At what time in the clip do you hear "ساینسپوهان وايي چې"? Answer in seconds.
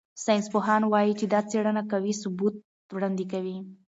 0.23-1.25